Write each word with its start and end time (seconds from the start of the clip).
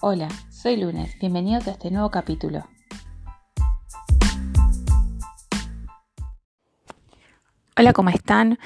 Hola, 0.00 0.28
soy 0.48 0.76
Lunes, 0.76 1.18
bienvenidos 1.18 1.66
a 1.66 1.72
este 1.72 1.90
nuevo 1.90 2.08
capítulo. 2.08 2.64
Hola, 7.76 7.92
¿cómo 7.92 8.10
están? 8.10 8.60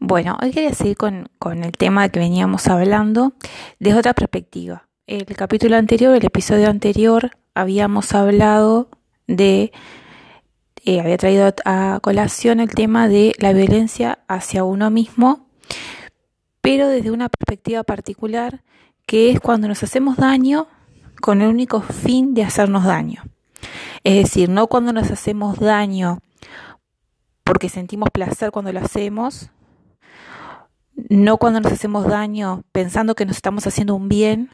Bueno, 0.00 0.36
hoy 0.42 0.50
quería 0.50 0.74
seguir 0.74 0.96
con, 0.96 1.28
el 1.62 1.70
tema 1.70 2.08
que 2.08 2.18
veníamos 2.18 2.66
hablando 2.66 3.34
desde 3.78 4.00
otra 4.00 4.12
perspectiva. 4.12 4.88
El 5.06 5.24
capítulo 5.36 5.76
anterior, 5.76 6.16
el 6.16 6.26
episodio 6.26 6.68
anterior, 6.68 7.30
habíamos 7.54 8.12
hablado 8.12 8.88
de, 9.28 9.70
eh, 10.84 11.00
había 11.00 11.16
traído 11.16 11.54
a 11.64 12.00
colación 12.02 12.58
el 12.58 12.70
tema 12.70 13.06
de 13.06 13.36
la 13.38 13.52
violencia 13.52 14.18
hacia 14.26 14.64
uno 14.64 14.90
mismo, 14.90 15.46
pero 16.60 16.88
desde 16.88 17.12
una 17.12 17.28
perspectiva 17.28 17.84
particular 17.84 18.64
que 19.06 19.30
es 19.30 19.40
cuando 19.40 19.68
nos 19.68 19.82
hacemos 19.82 20.16
daño 20.16 20.68
con 21.20 21.42
el 21.42 21.48
único 21.48 21.80
fin 21.80 22.34
de 22.34 22.44
hacernos 22.44 22.84
daño. 22.84 23.22
Es 24.04 24.24
decir, 24.24 24.48
no 24.48 24.66
cuando 24.66 24.92
nos 24.92 25.10
hacemos 25.10 25.58
daño 25.58 26.18
porque 27.44 27.68
sentimos 27.68 28.10
placer 28.10 28.50
cuando 28.50 28.72
lo 28.72 28.80
hacemos, 28.80 29.50
no 30.94 31.36
cuando 31.38 31.60
nos 31.60 31.72
hacemos 31.72 32.06
daño 32.06 32.64
pensando 32.72 33.14
que 33.14 33.26
nos 33.26 33.36
estamos 33.36 33.66
haciendo 33.66 33.94
un 33.94 34.08
bien, 34.08 34.50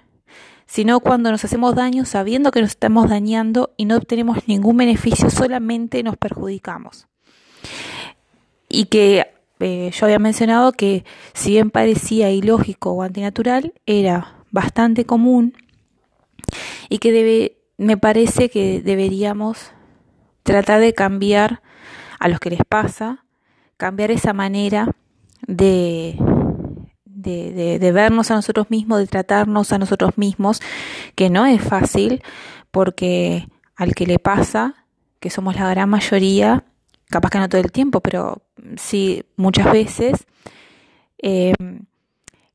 sino 0.67 1.01
cuando 1.01 1.31
nos 1.31 1.45
hacemos 1.45 1.75
daño 1.75 2.05
sabiendo 2.05 2.51
que 2.51 2.61
nos 2.61 2.71
estamos 2.71 3.09
dañando 3.09 3.73
y 3.77 3.87
no 3.87 3.97
obtenemos 3.97 4.47
ningún 4.47 4.77
beneficio, 4.77 5.31
solamente 5.31 6.03
nos 6.03 6.17
perjudicamos. 6.17 7.07
Y 8.69 8.85
que 8.87 9.29
eh, 9.61 9.91
yo 9.93 10.07
había 10.07 10.19
mencionado 10.19 10.73
que 10.73 11.05
si 11.33 11.53
bien 11.53 11.71
parecía 11.71 12.31
ilógico 12.31 12.93
o 12.93 13.03
antinatural, 13.03 13.73
era 13.87 14.38
bastante 14.51 15.05
común 15.05 15.55
y 16.89 16.99
que 16.99 17.13
debe, 17.13 17.59
me 17.77 17.97
parece 17.97 18.49
que 18.49 18.81
deberíamos 18.83 19.73
tratar 20.43 20.81
de 20.81 20.95
cambiar 20.95 21.63
a 22.19 22.29
los 22.29 22.41
que 22.41 22.51
les 22.51 22.65
pasa, 22.69 23.25
cambiar 23.77 24.11
esa 24.11 24.33
manera 24.33 24.91
de, 25.47 26.19
de, 27.05 27.79
de, 27.79 27.93
vernos 27.93 28.31
a 28.31 28.35
nosotros 28.35 28.71
mismos, 28.71 28.99
de 28.99 29.07
tratarnos 29.07 29.73
a 29.73 29.79
nosotros 29.79 30.17
mismos, 30.17 30.61
que 31.15 31.31
no 31.31 31.47
es 31.47 31.63
fácil 31.63 32.23
porque 32.71 33.47
al 33.77 33.95
que 33.95 34.07
le 34.07 34.19
pasa, 34.19 34.87
que 35.21 35.31
somos 35.31 35.57
la 35.57 35.69
gran 35.71 35.89
mayoría, 35.89 36.65
capaz 37.07 37.31
que 37.31 37.39
no 37.39 37.49
todo 37.49 37.61
el 37.61 37.73
tiempo, 37.73 38.01
pero 38.01 38.43
sí 38.77 39.25
muchas 39.37 39.73
veces, 39.73 40.27
eh, 41.23 41.55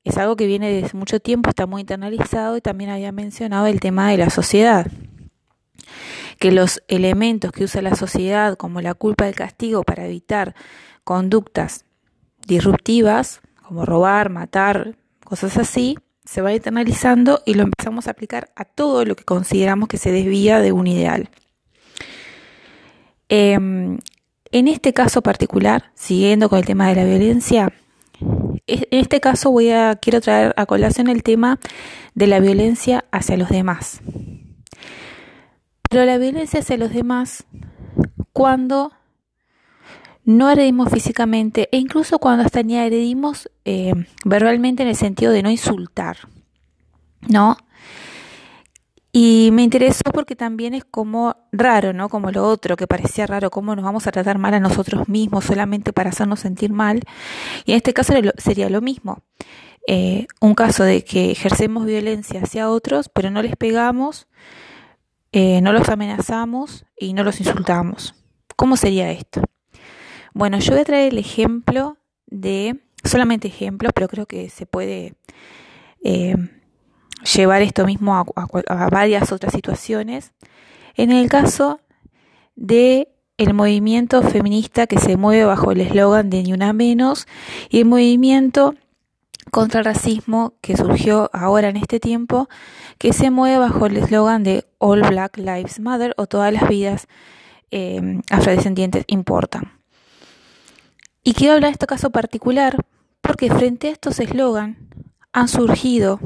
es 0.03 0.17
algo 0.17 0.35
que 0.35 0.47
viene 0.47 0.69
desde 0.69 0.97
mucho 0.97 1.19
tiempo, 1.19 1.49
está 1.49 1.65
muy 1.65 1.81
internalizado 1.81 2.57
y 2.57 2.61
también 2.61 2.89
había 2.89 3.11
mencionado 3.11 3.67
el 3.67 3.79
tema 3.79 4.09
de 4.11 4.17
la 4.17 4.29
sociedad. 4.29 4.87
Que 6.39 6.51
los 6.51 6.83
elementos 6.87 7.51
que 7.51 7.63
usa 7.63 7.81
la 7.81 7.95
sociedad 7.95 8.57
como 8.57 8.81
la 8.81 8.93
culpa 8.93 9.25
del 9.25 9.35
castigo 9.35 9.83
para 9.83 10.05
evitar 10.05 10.55
conductas 11.03 11.85
disruptivas, 12.45 13.41
como 13.61 13.85
robar, 13.85 14.29
matar, 14.29 14.95
cosas 15.23 15.57
así, 15.57 15.97
se 16.25 16.41
va 16.41 16.53
internalizando 16.53 17.41
y 17.45 17.53
lo 17.53 17.63
empezamos 17.63 18.07
a 18.07 18.11
aplicar 18.11 18.51
a 18.55 18.65
todo 18.65 19.05
lo 19.05 19.15
que 19.15 19.23
consideramos 19.23 19.87
que 19.87 19.97
se 19.97 20.11
desvía 20.11 20.59
de 20.59 20.71
un 20.71 20.87
ideal. 20.87 21.29
Em, 23.29 23.99
en 24.51 24.67
este 24.67 24.93
caso 24.93 25.21
particular, 25.21 25.91
siguiendo 25.95 26.49
con 26.49 26.59
el 26.59 26.65
tema 26.65 26.87
de 26.89 26.95
la 26.95 27.05
violencia, 27.05 27.73
en 28.67 28.87
este 28.91 29.19
caso 29.19 29.51
voy 29.51 29.71
a 29.71 29.95
quiero 29.95 30.21
traer 30.21 30.53
a 30.57 30.65
colación 30.65 31.07
el 31.07 31.23
tema 31.23 31.59
de 32.15 32.27
la 32.27 32.39
violencia 32.39 33.05
hacia 33.11 33.37
los 33.37 33.49
demás. 33.49 34.01
Pero 35.89 36.05
la 36.05 36.17
violencia 36.17 36.61
hacia 36.61 36.77
los 36.77 36.93
demás 36.93 37.45
cuando 38.31 38.91
no 40.25 40.47
agredimos 40.47 40.89
físicamente 40.89 41.69
e 41.71 41.77
incluso 41.77 42.19
cuando 42.19 42.43
hasta 42.45 42.63
ni 42.63 42.77
agredimos 42.77 43.49
eh, 43.65 43.93
verbalmente 44.23 44.83
en 44.83 44.89
el 44.89 44.95
sentido 44.95 45.31
de 45.31 45.43
no 45.43 45.51
insultar, 45.51 46.17
¿no? 47.27 47.57
Y 49.15 49.51
me 49.53 49.61
interesó 49.61 50.01
porque 50.11 50.35
también 50.35 50.73
es 50.73 50.83
como 50.85 51.37
raro, 51.51 51.93
¿no? 51.93 52.09
Como 52.09 52.31
lo 52.31 52.47
otro, 52.47 52.75
que 52.75 52.87
parecía 52.87 53.27
raro, 53.27 53.51
cómo 53.51 53.75
nos 53.75 53.85
vamos 53.85 54.07
a 54.07 54.11
tratar 54.11 54.39
mal 54.39 54.55
a 54.55 54.59
nosotros 54.59 55.07
mismos 55.07 55.45
solamente 55.45 55.93
para 55.93 56.09
hacernos 56.09 56.39
sentir 56.39 56.71
mal. 56.73 57.01
Y 57.65 57.73
en 57.73 57.77
este 57.77 57.93
caso 57.93 58.11
sería 58.37 58.69
lo 58.71 58.81
mismo. 58.81 59.19
Eh, 59.85 60.25
un 60.41 60.55
caso 60.55 60.83
de 60.83 61.03
que 61.03 61.29
ejercemos 61.29 61.85
violencia 61.85 62.41
hacia 62.41 62.71
otros, 62.71 63.07
pero 63.07 63.29
no 63.29 63.43
les 63.43 63.55
pegamos, 63.55 64.27
eh, 65.31 65.61
no 65.61 65.73
los 65.73 65.89
amenazamos 65.89 66.85
y 66.97 67.13
no 67.13 67.23
los 67.23 67.39
insultamos. 67.39 68.15
¿Cómo 68.55 68.77
sería 68.77 69.11
esto? 69.11 69.43
Bueno, 70.33 70.57
yo 70.57 70.71
voy 70.71 70.81
a 70.81 70.85
traer 70.85 71.11
el 71.13 71.19
ejemplo 71.19 71.97
de, 72.25 72.79
solamente 73.03 73.47
ejemplos, 73.47 73.91
pero 73.93 74.07
creo 74.07 74.25
que 74.25 74.49
se 74.49 74.65
puede... 74.65 75.13
Eh, 76.03 76.35
llevar 77.23 77.61
esto 77.61 77.85
mismo 77.85 78.15
a, 78.15 78.89
varias 78.89 79.31
otras 79.31 79.53
situaciones. 79.53 80.31
En 80.95 81.11
el 81.11 81.29
caso 81.29 81.79
de 82.55 83.09
el 83.37 83.53
movimiento 83.53 84.21
feminista 84.21 84.87
que 84.87 84.99
se 84.99 85.17
mueve 85.17 85.45
bajo 85.45 85.71
el 85.71 85.81
eslogan 85.81 86.29
de 86.29 86.43
Ni 86.43 86.53
una 86.53 86.71
menos 86.71 87.27
y 87.69 87.79
el 87.79 87.85
movimiento 87.85 88.75
contra 89.51 89.79
el 89.79 89.85
racismo 89.85 90.53
que 90.61 90.77
surgió 90.77 91.29
ahora 91.33 91.69
en 91.69 91.77
este 91.77 91.99
tiempo, 91.99 92.47
que 92.97 93.13
se 93.13 93.31
mueve 93.31 93.57
bajo 93.57 93.85
el 93.87 93.97
eslogan 93.97 94.43
de 94.43 94.65
All 94.77 95.01
Black 95.01 95.37
Lives 95.37 95.79
Matter 95.79 96.13
o 96.17 96.27
todas 96.27 96.53
las 96.53 96.67
vidas 96.67 97.07
eh, 97.71 98.19
afrodescendientes 98.29 99.03
importan. 99.07 99.73
Y 101.23 101.33
quiero 101.33 101.53
hablar 101.55 101.69
de 101.69 101.73
este 101.73 101.87
caso 101.87 102.11
particular 102.11 102.77
porque 103.21 103.49
frente 103.49 103.87
a 103.87 103.91
estos 103.91 104.19
eslogans 104.19 104.77
han 105.31 105.47
surgido 105.47 106.19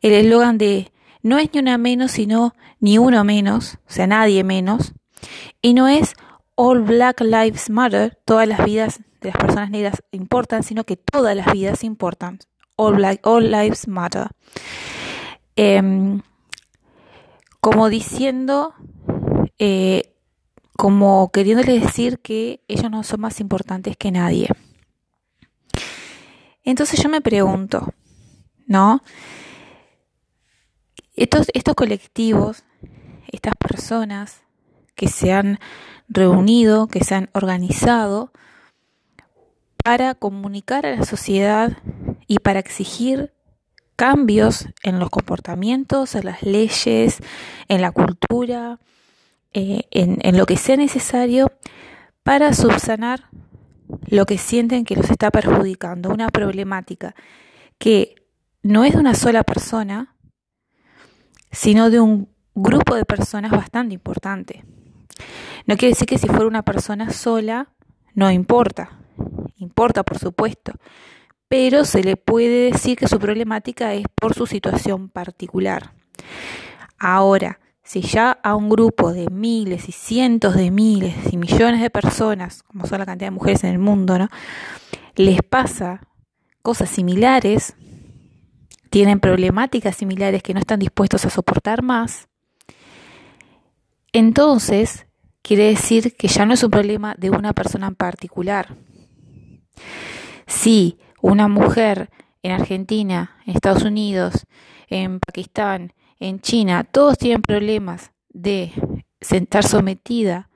el 0.00 0.12
eslogan 0.12 0.58
de 0.58 0.92
no 1.22 1.38
es 1.38 1.50
ni 1.52 1.60
una 1.60 1.78
menos, 1.78 2.12
sino 2.12 2.54
ni 2.80 2.98
uno 2.98 3.24
menos, 3.24 3.78
o 3.86 3.92
sea, 3.92 4.06
nadie 4.06 4.44
menos, 4.44 4.92
y 5.60 5.74
no 5.74 5.88
es 5.88 6.14
All 6.54 6.82
Black 6.82 7.20
Lives 7.20 7.70
Matter, 7.70 8.18
todas 8.24 8.48
las 8.48 8.64
vidas 8.64 9.00
de 9.20 9.28
las 9.28 9.36
personas 9.36 9.70
negras 9.70 10.02
importan, 10.10 10.62
sino 10.62 10.84
que 10.84 10.96
todas 10.96 11.36
las 11.36 11.52
vidas 11.52 11.84
importan. 11.84 12.38
All, 12.76 12.96
black, 12.96 13.26
all 13.26 13.50
Lives 13.50 13.88
Matter. 13.88 14.28
Em, 15.56 16.22
como 17.60 17.90
diciendo, 17.90 18.74
eh, 19.58 20.14
como 20.76 21.30
queriéndole 21.30 21.78
decir 21.78 22.20
que 22.20 22.62
ellos 22.68 22.90
no 22.90 23.02
son 23.02 23.20
más 23.20 23.40
importantes 23.40 23.96
que 23.98 24.10
nadie. 24.10 24.48
Entonces 26.64 27.02
yo 27.02 27.10
me 27.10 27.20
pregunto, 27.20 27.92
¿no? 28.66 29.02
Estos, 31.20 31.48
estos 31.52 31.74
colectivos, 31.74 32.64
estas 33.30 33.52
personas 33.54 34.40
que 34.94 35.06
se 35.06 35.34
han 35.34 35.58
reunido, 36.08 36.86
que 36.86 37.04
se 37.04 37.14
han 37.14 37.28
organizado 37.34 38.32
para 39.84 40.14
comunicar 40.14 40.86
a 40.86 40.96
la 40.96 41.04
sociedad 41.04 41.76
y 42.26 42.38
para 42.38 42.58
exigir 42.58 43.34
cambios 43.96 44.66
en 44.82 44.98
los 44.98 45.10
comportamientos, 45.10 46.14
en 46.14 46.24
las 46.24 46.42
leyes, 46.42 47.18
en 47.68 47.82
la 47.82 47.92
cultura, 47.92 48.78
eh, 49.52 49.82
en, 49.90 50.16
en 50.22 50.38
lo 50.38 50.46
que 50.46 50.56
sea 50.56 50.78
necesario 50.78 51.52
para 52.22 52.54
subsanar 52.54 53.28
lo 54.06 54.24
que 54.24 54.38
sienten 54.38 54.86
que 54.86 54.96
los 54.96 55.10
está 55.10 55.30
perjudicando, 55.30 56.08
una 56.08 56.30
problemática 56.30 57.14
que 57.76 58.14
no 58.62 58.84
es 58.84 58.94
de 58.94 59.00
una 59.00 59.14
sola 59.14 59.42
persona, 59.42 60.09
sino 61.50 61.90
de 61.90 62.00
un 62.00 62.28
grupo 62.54 62.94
de 62.94 63.04
personas 63.04 63.50
bastante 63.50 63.94
importante. 63.94 64.64
No 65.66 65.76
quiere 65.76 65.92
decir 65.94 66.06
que 66.06 66.18
si 66.18 66.26
fuera 66.26 66.46
una 66.46 66.62
persona 66.62 67.10
sola, 67.10 67.68
no 68.14 68.30
importa. 68.30 68.90
Importa, 69.56 70.02
por 70.02 70.18
supuesto. 70.18 70.72
Pero 71.48 71.84
se 71.84 72.02
le 72.02 72.16
puede 72.16 72.70
decir 72.70 72.96
que 72.96 73.08
su 73.08 73.18
problemática 73.18 73.92
es 73.94 74.04
por 74.14 74.34
su 74.34 74.46
situación 74.46 75.08
particular. 75.08 75.92
Ahora, 76.98 77.60
si 77.82 78.02
ya 78.02 78.30
a 78.30 78.54
un 78.54 78.68
grupo 78.68 79.12
de 79.12 79.28
miles 79.30 79.88
y 79.88 79.92
cientos 79.92 80.54
de 80.54 80.70
miles 80.70 81.14
y 81.32 81.36
millones 81.36 81.80
de 81.80 81.90
personas, 81.90 82.62
como 82.62 82.86
son 82.86 83.00
la 83.00 83.06
cantidad 83.06 83.26
de 83.26 83.34
mujeres 83.34 83.64
en 83.64 83.70
el 83.70 83.78
mundo, 83.78 84.18
¿no? 84.18 84.28
les 85.16 85.42
pasa 85.42 86.00
cosas 86.62 86.88
similares, 86.90 87.74
tienen 88.90 89.20
problemáticas 89.20 89.96
similares 89.96 90.42
que 90.42 90.52
no 90.52 90.60
están 90.60 90.80
dispuestos 90.80 91.24
a 91.24 91.30
soportar 91.30 91.82
más, 91.82 92.28
entonces 94.12 95.06
quiere 95.42 95.64
decir 95.64 96.16
que 96.16 96.28
ya 96.28 96.44
no 96.44 96.54
es 96.54 96.62
un 96.62 96.70
problema 96.70 97.14
de 97.16 97.30
una 97.30 97.52
persona 97.52 97.86
en 97.86 97.94
particular. 97.94 98.76
Si 100.46 100.98
una 101.22 101.48
mujer 101.48 102.10
en 102.42 102.52
Argentina, 102.52 103.36
en 103.46 103.54
Estados 103.54 103.84
Unidos, 103.84 104.46
en 104.88 105.20
Pakistán, 105.20 105.92
en 106.18 106.40
China 106.40 106.84
todos 106.84 107.18
tienen 107.18 107.42
problemas 107.42 108.10
de 108.28 108.72
estar 109.20 109.64
sometida 109.64 110.48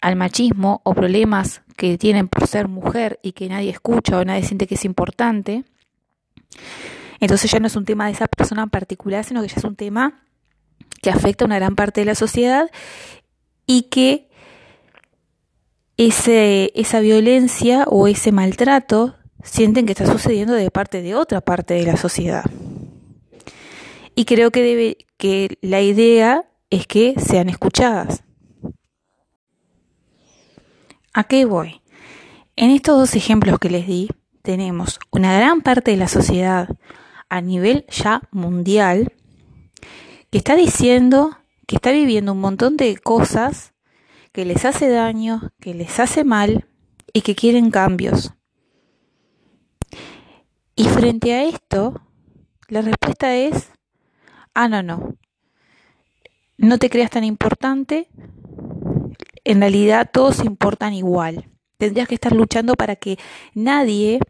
al 0.00 0.16
machismo 0.16 0.80
o 0.84 0.94
problemas 0.94 1.62
que 1.76 1.98
tienen 1.98 2.28
por 2.28 2.46
ser 2.46 2.68
mujer 2.68 3.18
y 3.22 3.32
que 3.32 3.48
nadie 3.48 3.70
escucha 3.70 4.18
o 4.18 4.24
nadie 4.24 4.44
siente 4.44 4.66
que 4.66 4.76
es 4.76 4.84
importante, 4.84 5.64
entonces 7.20 7.50
ya 7.50 7.60
no 7.60 7.66
es 7.66 7.76
un 7.76 7.84
tema 7.84 8.06
de 8.06 8.12
esa 8.12 8.26
persona 8.26 8.62
en 8.62 8.70
particular, 8.70 9.24
sino 9.24 9.42
que 9.42 9.48
ya 9.48 9.56
es 9.56 9.64
un 9.64 9.76
tema 9.76 10.22
que 11.02 11.10
afecta 11.10 11.44
a 11.44 11.46
una 11.46 11.56
gran 11.56 11.76
parte 11.76 12.00
de 12.00 12.06
la 12.06 12.14
sociedad 12.14 12.70
y 13.66 13.82
que 13.82 14.28
ese, 15.96 16.72
esa 16.74 17.00
violencia 17.00 17.84
o 17.86 18.06
ese 18.08 18.32
maltrato 18.32 19.16
sienten 19.42 19.86
que 19.86 19.92
está 19.92 20.06
sucediendo 20.06 20.54
de 20.54 20.70
parte 20.70 21.02
de 21.02 21.14
otra 21.14 21.40
parte 21.40 21.74
de 21.74 21.84
la 21.84 21.96
sociedad. 21.96 22.44
Y 24.14 24.24
creo 24.24 24.50
que, 24.50 24.62
debe, 24.62 24.98
que 25.18 25.58
la 25.60 25.80
idea 25.80 26.44
es 26.70 26.86
que 26.86 27.14
sean 27.18 27.48
escuchadas. 27.48 28.22
¿A 31.12 31.24
qué 31.24 31.44
voy? 31.44 31.80
En 32.56 32.70
estos 32.70 32.98
dos 32.98 33.14
ejemplos 33.14 33.58
que 33.58 33.70
les 33.70 33.86
di, 33.86 34.08
tenemos 34.42 34.98
una 35.10 35.36
gran 35.36 35.60
parte 35.60 35.90
de 35.90 35.96
la 35.96 36.08
sociedad 36.08 36.68
a 37.28 37.40
nivel 37.40 37.84
ya 37.88 38.22
mundial 38.30 39.12
que 40.30 40.38
está 40.38 40.56
diciendo 40.56 41.36
que 41.66 41.76
está 41.76 41.90
viviendo 41.90 42.32
un 42.32 42.40
montón 42.40 42.76
de 42.76 42.96
cosas 42.96 43.74
que 44.32 44.44
les 44.44 44.64
hace 44.64 44.88
daño, 44.88 45.52
que 45.60 45.74
les 45.74 45.98
hace 45.98 46.24
mal 46.24 46.68
y 47.12 47.22
que 47.22 47.34
quieren 47.34 47.70
cambios. 47.70 48.32
Y 50.76 50.84
frente 50.84 51.32
a 51.34 51.44
esto, 51.44 52.02
la 52.68 52.82
respuesta 52.82 53.34
es, 53.34 53.70
ah, 54.54 54.68
no, 54.68 54.82
no, 54.82 55.16
no 56.58 56.78
te 56.78 56.90
creas 56.90 57.10
tan 57.10 57.24
importante, 57.24 58.08
en 59.44 59.60
realidad 59.60 60.10
todos 60.12 60.44
importan 60.44 60.92
igual. 60.92 61.50
Tendrías 61.78 62.08
que 62.08 62.14
estar 62.14 62.32
luchando 62.32 62.74
para 62.74 62.96
que 62.96 63.18
nadie 63.54 64.20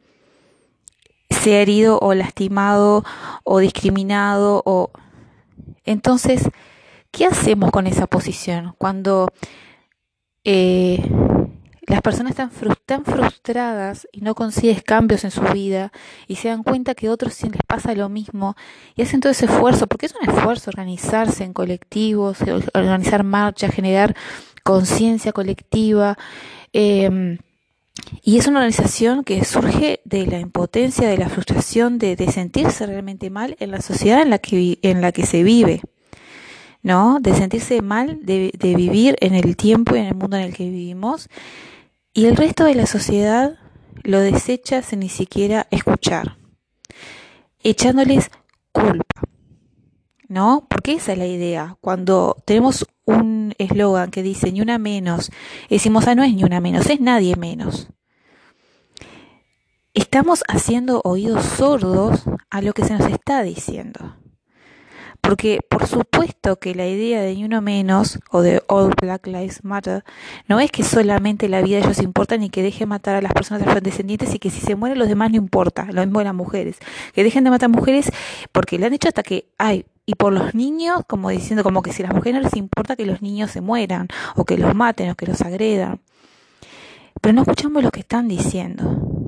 sea 1.46 1.62
herido 1.62 2.00
o 2.02 2.12
lastimado 2.12 3.04
o 3.44 3.60
discriminado 3.60 4.62
o 4.66 4.90
entonces 5.84 6.50
¿qué 7.12 7.24
hacemos 7.24 7.70
con 7.70 7.86
esa 7.86 8.08
posición 8.08 8.74
cuando 8.78 9.28
eh, 10.42 11.08
las 11.86 12.02
personas 12.02 12.32
están, 12.32 12.50
frustradas 13.04 14.08
y 14.10 14.22
no 14.22 14.34
consiguen 14.34 14.80
cambios 14.80 15.22
en 15.22 15.30
su 15.30 15.42
vida 15.42 15.92
y 16.26 16.34
se 16.34 16.48
dan 16.48 16.64
cuenta 16.64 16.96
que 16.96 17.06
a 17.06 17.12
otros 17.12 17.40
les 17.44 17.62
pasa 17.64 17.94
lo 17.94 18.08
mismo 18.08 18.56
y 18.96 19.02
hacen 19.02 19.20
todo 19.20 19.30
ese 19.30 19.44
esfuerzo, 19.44 19.86
porque 19.86 20.06
es 20.06 20.16
un 20.20 20.28
esfuerzo 20.28 20.70
organizarse 20.70 21.44
en 21.44 21.52
colectivos, 21.52 22.38
organizar 22.74 23.22
marchas, 23.22 23.72
generar 23.72 24.16
conciencia 24.64 25.32
colectiva. 25.32 26.18
Eh, 26.72 27.38
y 28.22 28.38
es 28.38 28.46
una 28.46 28.60
organización 28.60 29.24
que 29.24 29.44
surge 29.44 30.00
de 30.04 30.26
la 30.26 30.38
impotencia, 30.40 31.08
de 31.08 31.18
la 31.18 31.28
frustración, 31.28 31.98
de, 31.98 32.16
de, 32.16 32.30
sentirse 32.30 32.86
realmente 32.86 33.30
mal 33.30 33.56
en 33.60 33.70
la 33.70 33.80
sociedad 33.80 34.22
en 34.22 34.30
la 34.30 34.38
que, 34.38 34.78
en 34.82 35.00
la 35.00 35.12
que 35.12 35.26
se 35.26 35.42
vive, 35.42 35.80
¿no? 36.82 37.18
De 37.20 37.34
sentirse 37.34 37.82
mal, 37.82 38.20
de, 38.22 38.52
de 38.58 38.74
vivir 38.74 39.16
en 39.20 39.34
el 39.34 39.56
tiempo 39.56 39.96
y 39.96 40.00
en 40.00 40.06
el 40.06 40.14
mundo 40.14 40.36
en 40.36 40.44
el 40.44 40.54
que 40.54 40.64
vivimos. 40.64 41.28
Y 42.12 42.26
el 42.26 42.36
resto 42.36 42.64
de 42.64 42.74
la 42.74 42.86
sociedad 42.86 43.58
lo 44.02 44.20
desecha 44.20 44.82
sin 44.82 45.00
ni 45.00 45.08
siquiera 45.08 45.66
escuchar, 45.70 46.36
echándoles 47.62 48.30
culpa, 48.72 49.04
¿no? 50.28 50.66
Porque 50.68 50.94
esa 50.94 51.12
es 51.12 51.18
la 51.18 51.26
idea. 51.26 51.76
Cuando 51.80 52.36
tenemos 52.44 52.86
un 53.04 53.54
eslogan 53.58 54.10
que 54.10 54.22
dice 54.22 54.52
ni 54.52 54.60
una 54.60 54.78
menos, 54.78 55.30
decimos, 55.70 56.06
ah, 56.08 56.14
no 56.14 56.22
es 56.22 56.34
ni 56.34 56.44
una 56.44 56.60
menos, 56.60 56.88
es 56.90 57.00
nadie 57.00 57.36
menos. 57.36 57.88
Estamos 59.94 60.42
haciendo 60.48 61.00
oídos 61.04 61.44
sordos 61.44 62.24
a 62.50 62.60
lo 62.60 62.74
que 62.74 62.84
se 62.84 62.94
nos 62.94 63.10
está 63.10 63.42
diciendo. 63.42 64.16
Porque 65.22 65.60
por 65.68 65.86
supuesto 65.86 66.56
que 66.56 66.74
la 66.74 66.86
idea 66.86 67.20
de 67.20 67.34
ni 67.34 67.44
uno 67.44 67.60
menos 67.60 68.20
o 68.30 68.42
de 68.42 68.62
All 68.68 68.92
Black 69.00 69.26
Lives 69.26 69.64
Matter 69.64 70.04
no 70.46 70.60
es 70.60 70.70
que 70.70 70.84
solamente 70.84 71.48
la 71.48 71.62
vida 71.62 71.78
de 71.78 71.84
ellos 71.84 72.00
importa 72.00 72.36
ni 72.36 72.48
que 72.48 72.62
deje 72.62 72.86
matar 72.86 73.16
a 73.16 73.22
las 73.22 73.32
personas 73.32 73.66
afrodescendientes 73.66 74.32
y 74.34 74.38
que 74.38 74.50
si 74.50 74.60
se 74.60 74.76
mueren 74.76 74.98
los 74.98 75.08
demás 75.08 75.30
no 75.30 75.38
importa, 75.38 75.86
lo 75.90 76.02
mismo 76.02 76.20
de 76.20 76.26
las 76.26 76.34
mujeres, 76.34 76.76
que 77.12 77.24
dejen 77.24 77.42
de 77.42 77.50
matar 77.50 77.70
mujeres 77.70 78.12
porque 78.52 78.78
le 78.78 78.86
han 78.86 78.92
hecho 78.92 79.08
hasta 79.08 79.24
que 79.24 79.48
hay 79.58 79.86
y 80.06 80.14
por 80.14 80.32
los 80.32 80.54
niños, 80.54 81.02
como 81.08 81.30
diciendo 81.30 81.64
como 81.64 81.82
que 81.82 81.92
si 81.92 82.02
a 82.02 82.06
las 82.06 82.14
mujeres 82.14 82.40
no 82.40 82.44
les 82.48 82.56
importa 82.56 82.94
que 82.94 83.04
los 83.04 83.20
niños 83.20 83.50
se 83.50 83.60
mueran 83.60 84.06
o 84.36 84.44
que 84.44 84.56
los 84.56 84.74
maten 84.74 85.10
o 85.10 85.16
que 85.16 85.26
los 85.26 85.42
agredan. 85.42 86.00
Pero 87.20 87.32
no 87.32 87.42
escuchamos 87.42 87.82
lo 87.82 87.90
que 87.90 88.00
están 88.00 88.28
diciendo, 88.28 88.84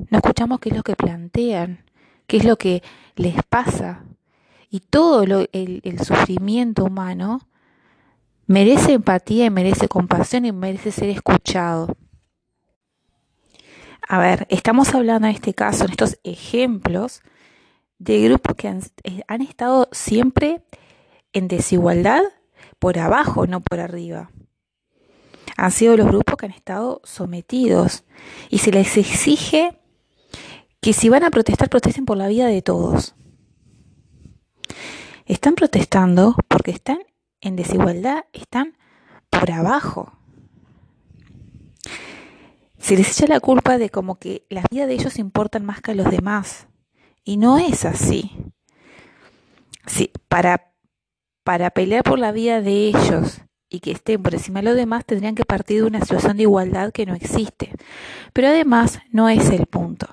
no 0.09 0.17
escuchamos 0.17 0.59
qué 0.59 0.69
es 0.69 0.77
lo 0.77 0.83
que 0.83 0.95
plantean, 0.95 1.83
qué 2.27 2.37
es 2.37 2.45
lo 2.45 2.57
que 2.57 2.81
les 3.15 3.43
pasa. 3.43 4.05
Y 4.69 4.79
todo 4.79 5.25
lo, 5.25 5.41
el, 5.51 5.81
el 5.83 5.99
sufrimiento 5.99 6.85
humano 6.85 7.41
merece 8.47 8.93
empatía 8.93 9.45
y 9.45 9.49
merece 9.49 9.89
compasión 9.89 10.45
y 10.45 10.53
merece 10.53 10.91
ser 10.91 11.09
escuchado. 11.09 11.97
A 14.07 14.17
ver, 14.17 14.47
estamos 14.49 14.95
hablando 14.95 15.27
en 15.27 15.35
este 15.35 15.53
caso, 15.53 15.83
en 15.83 15.91
estos 15.91 16.19
ejemplos, 16.23 17.21
de 17.99 18.21
grupos 18.21 18.55
que 18.55 18.67
han, 18.67 18.81
eh, 19.03 19.21
han 19.27 19.41
estado 19.41 19.87
siempre 19.91 20.63
en 21.33 21.47
desigualdad 21.47 22.21
por 22.79 22.97
abajo, 22.97 23.45
no 23.45 23.61
por 23.61 23.79
arriba. 23.79 24.31
Han 25.57 25.71
sido 25.71 25.97
los 25.97 26.07
grupos 26.07 26.37
que 26.37 26.45
han 26.45 26.53
estado 26.53 27.01
sometidos 27.03 28.05
y 28.49 28.59
se 28.59 28.71
les 28.71 28.97
exige 28.97 29.77
que 30.81 30.93
si 30.93 31.09
van 31.09 31.23
a 31.23 31.29
protestar, 31.29 31.69
protesten 31.69 32.05
por 32.05 32.17
la 32.17 32.29
vida 32.29 32.47
de 32.47 32.61
todos. 32.61 33.15
Están 35.25 35.55
protestando 35.55 36.35
porque 36.47 36.71
están 36.71 36.99
en 37.41 37.57
desigualdad, 37.57 38.23
están 38.31 38.77
por 39.29 39.51
abajo. 39.51 40.13
Se 42.77 42.95
les 42.95 43.11
echa 43.11 43.27
la 43.27 43.41
culpa 43.41 43.77
de 43.77 43.89
como 43.89 44.15
que 44.15 44.45
la 44.49 44.63
vida 44.71 44.87
de 44.87 44.93
ellos 44.93 45.19
importan 45.19 45.65
más 45.65 45.81
que 45.81 45.91
a 45.91 45.95
los 45.95 46.09
demás. 46.09 46.68
Y 47.29 47.37
no 47.37 47.59
es 47.59 47.85
así. 47.85 48.31
Sí, 49.85 50.09
para, 50.29 50.73
para 51.43 51.69
pelear 51.69 52.01
por 52.01 52.17
la 52.17 52.31
vida 52.31 52.59
de 52.59 52.87
ellos 52.87 53.41
y 53.69 53.81
que 53.81 53.91
estén 53.91 54.23
por 54.23 54.33
encima 54.33 54.61
de 54.61 54.65
los 54.65 54.75
demás, 54.75 55.05
tendrían 55.05 55.35
que 55.35 55.45
partir 55.45 55.81
de 55.81 55.87
una 55.87 56.01
situación 56.01 56.37
de 56.37 56.43
igualdad 56.43 56.91
que 56.91 57.05
no 57.05 57.13
existe. 57.13 57.71
Pero 58.33 58.47
además 58.47 58.97
no 59.11 59.29
es 59.29 59.47
el 59.51 59.67
punto. 59.67 60.07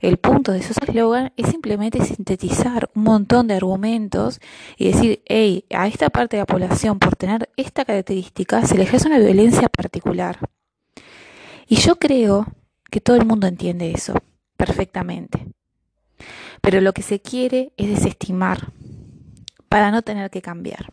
El 0.00 0.16
punto 0.16 0.50
de 0.50 0.58
esos 0.58 0.78
eslogan 0.78 1.32
es 1.36 1.46
simplemente 1.46 2.04
sintetizar 2.04 2.90
un 2.92 3.04
montón 3.04 3.46
de 3.46 3.54
argumentos 3.54 4.40
y 4.76 4.90
decir, 4.90 5.22
hey, 5.26 5.64
a 5.70 5.86
esta 5.86 6.10
parte 6.10 6.38
de 6.38 6.42
la 6.42 6.46
población 6.46 6.98
por 6.98 7.14
tener 7.14 7.48
esta 7.56 7.84
característica 7.84 8.66
se 8.66 8.76
le 8.76 8.82
ejerce 8.82 9.06
una 9.06 9.20
violencia 9.20 9.68
particular. 9.68 10.40
Y 11.68 11.76
yo 11.76 12.00
creo 12.00 12.48
que 12.90 13.00
todo 13.00 13.14
el 13.14 13.26
mundo 13.26 13.46
entiende 13.46 13.92
eso 13.92 14.14
perfectamente. 14.56 15.46
Pero 16.68 16.82
lo 16.82 16.92
que 16.92 17.00
se 17.00 17.18
quiere 17.18 17.72
es 17.78 17.88
desestimar 17.88 18.72
para 19.70 19.90
no 19.90 20.02
tener 20.02 20.28
que 20.28 20.42
cambiar. 20.42 20.92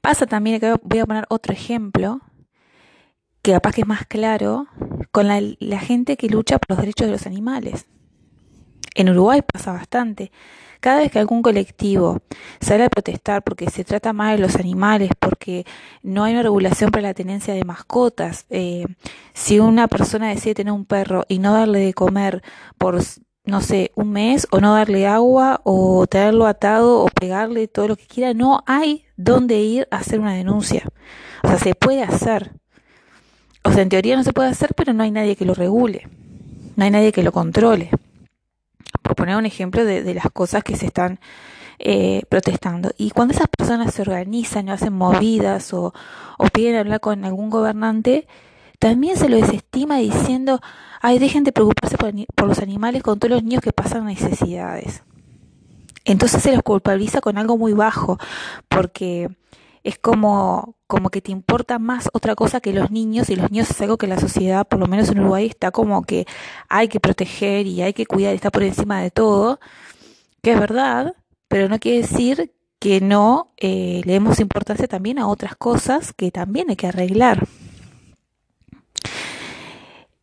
Pasa 0.00 0.24
también, 0.24 0.60
que 0.60 0.74
voy 0.82 1.00
a 1.00 1.04
poner 1.04 1.26
otro 1.28 1.52
ejemplo, 1.52 2.22
que 3.42 3.52
capaz 3.52 3.74
que 3.74 3.82
es 3.82 3.86
más 3.86 4.06
claro, 4.06 4.66
con 5.12 5.28
la, 5.28 5.78
gente 5.78 6.16
que 6.16 6.30
lucha 6.30 6.58
por 6.58 6.70
los 6.70 6.78
derechos 6.78 7.06
de 7.06 7.12
los 7.12 7.26
animales. 7.26 7.84
En 8.94 9.10
Uruguay 9.10 9.42
pasa 9.42 9.72
bastante. 9.72 10.32
Cada 10.80 11.00
vez 11.00 11.12
que 11.12 11.18
algún 11.18 11.42
colectivo 11.42 12.22
sale 12.62 12.84
a 12.84 12.88
protestar 12.88 13.44
porque 13.44 13.68
se 13.68 13.84
trata 13.84 14.14
mal 14.14 14.38
de 14.38 14.42
los 14.42 14.56
animales, 14.56 15.10
porque 15.18 15.66
no 16.02 16.24
hay 16.24 16.32
una 16.32 16.44
regulación 16.44 16.90
para 16.90 17.08
la 17.08 17.12
tenencia 17.12 17.52
de 17.52 17.64
mascotas, 17.64 18.46
eh, 18.48 18.86
si 19.34 19.60
una 19.60 19.86
persona 19.86 20.30
decide 20.30 20.54
tener 20.54 20.72
un 20.72 20.86
perro 20.86 21.26
y 21.28 21.40
no 21.40 21.52
darle 21.52 21.80
de 21.80 21.92
comer 21.92 22.42
por 22.78 23.02
no 23.46 23.60
sé, 23.60 23.92
un 23.94 24.10
mes 24.10 24.46
o 24.50 24.60
no 24.60 24.74
darle 24.74 25.06
agua 25.06 25.60
o 25.64 26.06
tenerlo 26.06 26.46
atado 26.46 27.00
o 27.00 27.06
pegarle 27.06 27.68
todo 27.68 27.88
lo 27.88 27.96
que 27.96 28.06
quiera, 28.06 28.34
no 28.34 28.62
hay 28.66 29.04
dónde 29.16 29.58
ir 29.58 29.88
a 29.90 29.98
hacer 29.98 30.20
una 30.20 30.34
denuncia. 30.34 30.84
O 31.42 31.48
sea, 31.48 31.58
se 31.58 31.74
puede 31.74 32.02
hacer. 32.02 32.52
O 33.62 33.72
sea, 33.72 33.82
en 33.82 33.88
teoría 33.88 34.16
no 34.16 34.24
se 34.24 34.32
puede 34.32 34.48
hacer, 34.48 34.74
pero 34.74 34.92
no 34.92 35.02
hay 35.02 35.10
nadie 35.10 35.36
que 35.36 35.44
lo 35.44 35.54
regule. 35.54 36.08
No 36.76 36.84
hay 36.84 36.90
nadie 36.90 37.12
que 37.12 37.22
lo 37.22 37.32
controle. 37.32 37.90
Por 39.02 39.14
poner 39.14 39.36
un 39.36 39.46
ejemplo 39.46 39.84
de, 39.84 40.02
de 40.02 40.14
las 40.14 40.26
cosas 40.32 40.62
que 40.62 40.76
se 40.76 40.86
están 40.86 41.20
eh, 41.78 42.22
protestando. 42.30 42.92
Y 42.96 43.10
cuando 43.10 43.34
esas 43.34 43.48
personas 43.48 43.92
se 43.92 44.00
organizan 44.00 44.68
o 44.68 44.72
hacen 44.72 44.94
movidas 44.94 45.74
o, 45.74 45.92
o 46.38 46.46
piden 46.46 46.76
hablar 46.76 47.00
con 47.00 47.24
algún 47.26 47.50
gobernante, 47.50 48.26
también 48.78 49.16
se 49.16 49.28
lo 49.28 49.36
desestima 49.36 49.98
diciendo, 49.98 50.60
ay, 51.00 51.18
dejen 51.18 51.44
de 51.44 51.52
preocuparse 51.52 51.96
por, 51.98 52.48
los 52.48 52.58
animales 52.58 53.02
con 53.02 53.18
todos 53.18 53.30
los 53.30 53.42
niños 53.42 53.62
que 53.62 53.72
pasan 53.72 54.06
necesidades. 54.06 55.02
entonces 56.04 56.42
se 56.42 56.52
los 56.52 56.62
culpabiliza 56.62 57.20
con 57.20 57.38
algo 57.38 57.58
muy 57.58 57.72
bajo, 57.72 58.18
porque 58.68 59.28
es 59.82 59.98
como, 59.98 60.76
como 60.86 61.10
que 61.10 61.20
te 61.20 61.32
importa 61.32 61.78
más 61.78 62.08
otra 62.12 62.34
cosa 62.34 62.60
que 62.60 62.72
los 62.72 62.90
niños, 62.90 63.30
y 63.30 63.36
los 63.36 63.50
niños 63.50 63.70
es 63.70 63.80
algo 63.80 63.98
que 63.98 64.06
la 64.06 64.18
sociedad, 64.18 64.66
por 64.66 64.80
lo 64.80 64.86
menos 64.86 65.10
en 65.10 65.20
Uruguay, 65.20 65.46
está 65.46 65.70
como 65.70 66.02
que 66.02 66.26
hay 66.68 66.88
que 66.88 67.00
proteger 67.00 67.66
y 67.66 67.82
hay 67.82 67.92
que 67.92 68.06
cuidar, 68.06 68.34
está 68.34 68.50
por 68.50 68.62
encima 68.62 69.00
de 69.00 69.10
todo, 69.10 69.60
que 70.42 70.52
es 70.52 70.60
verdad, 70.60 71.14
pero 71.48 71.68
no 71.68 71.78
quiere 71.78 71.98
decir 72.02 72.52
que 72.78 73.00
no 73.00 73.52
eh, 73.56 74.02
le 74.04 74.12
demos 74.14 74.40
importancia 74.40 74.86
también 74.88 75.18
a 75.18 75.28
otras 75.28 75.56
cosas 75.56 76.12
que 76.12 76.30
también 76.30 76.70
hay 76.70 76.76
que 76.76 76.88
arreglar. 76.88 77.46